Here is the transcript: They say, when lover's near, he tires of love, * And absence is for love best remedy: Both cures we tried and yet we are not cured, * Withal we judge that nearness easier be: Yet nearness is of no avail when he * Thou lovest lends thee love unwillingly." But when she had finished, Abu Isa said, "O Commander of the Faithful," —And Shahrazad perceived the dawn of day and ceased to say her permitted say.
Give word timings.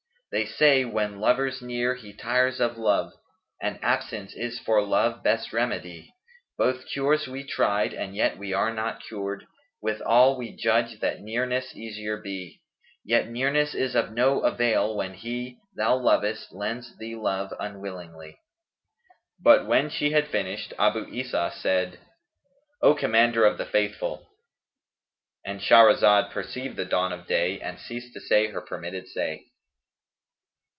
They 0.33 0.45
say, 0.45 0.85
when 0.85 1.19
lover's 1.19 1.61
near, 1.61 1.95
he 1.95 2.13
tires 2.13 2.61
of 2.61 2.77
love, 2.77 3.11
* 3.35 3.61
And 3.61 3.77
absence 3.81 4.33
is 4.33 4.59
for 4.59 4.81
love 4.81 5.21
best 5.23 5.51
remedy: 5.51 6.13
Both 6.57 6.85
cures 6.87 7.27
we 7.27 7.43
tried 7.43 7.93
and 7.93 8.15
yet 8.15 8.37
we 8.37 8.53
are 8.53 8.73
not 8.73 9.03
cured, 9.03 9.45
* 9.63 9.81
Withal 9.81 10.37
we 10.37 10.55
judge 10.55 11.01
that 11.01 11.19
nearness 11.19 11.75
easier 11.75 12.15
be: 12.15 12.61
Yet 13.03 13.27
nearness 13.27 13.75
is 13.75 13.93
of 13.93 14.13
no 14.13 14.39
avail 14.39 14.95
when 14.95 15.15
he 15.15 15.57
* 15.67 15.75
Thou 15.75 15.97
lovest 15.97 16.53
lends 16.53 16.97
thee 16.97 17.17
love 17.17 17.53
unwillingly." 17.59 18.39
But 19.37 19.67
when 19.67 19.89
she 19.89 20.11
had 20.11 20.29
finished, 20.29 20.73
Abu 20.79 21.07
Isa 21.11 21.51
said, 21.53 21.99
"O 22.81 22.93
Commander 22.95 23.43
of 23.43 23.57
the 23.57 23.65
Faithful," 23.65 24.29
—And 25.45 25.59
Shahrazad 25.59 26.31
perceived 26.31 26.77
the 26.77 26.85
dawn 26.85 27.11
of 27.11 27.27
day 27.27 27.59
and 27.59 27.77
ceased 27.77 28.13
to 28.13 28.21
say 28.21 28.47
her 28.47 28.61
permitted 28.61 29.09
say. 29.09 29.47